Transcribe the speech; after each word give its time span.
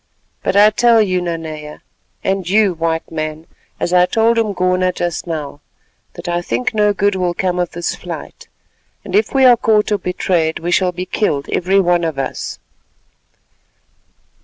But 0.41 0.55
I 0.55 0.71
tell 0.71 0.99
you, 0.99 1.21
Nanea, 1.21 1.81
and 2.23 2.49
you, 2.49 2.73
White 2.73 3.11
Man, 3.11 3.45
as 3.79 3.93
I 3.93 4.07
told 4.07 4.39
Umgona 4.39 4.91
just 4.91 5.27
now, 5.27 5.61
that 6.13 6.27
I 6.27 6.41
think 6.41 6.73
no 6.73 6.91
good 6.91 7.13
will 7.13 7.35
come 7.35 7.59
of 7.59 7.73
this 7.73 7.93
flight, 7.93 8.47
and 9.05 9.15
if 9.15 9.31
we 9.35 9.45
are 9.45 9.55
caught 9.55 9.91
or 9.91 9.99
betrayed, 9.99 10.57
we 10.57 10.71
shall 10.71 10.91
be 10.91 11.05
killed 11.05 11.47
every 11.49 11.79
one 11.79 12.03
of 12.03 12.17
us." 12.17 12.57